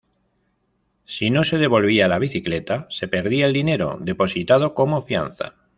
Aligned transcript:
Si 1.05 1.29
no 1.29 1.43
se 1.43 1.59
devolvía 1.59 2.07
la 2.07 2.17
bicicleta, 2.17 2.87
se 2.89 3.07
perdía 3.07 3.45
el 3.45 3.53
dinero 3.53 3.99
depositado 4.01 4.73
como 4.73 5.03
fianza. 5.03 5.53